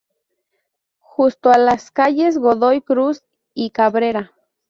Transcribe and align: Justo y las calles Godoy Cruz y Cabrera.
Justo 0.99 1.51
y 1.53 1.59
las 1.59 1.91
calles 1.91 2.39
Godoy 2.39 2.81
Cruz 2.81 3.21
y 3.53 3.69
Cabrera. 3.69 4.33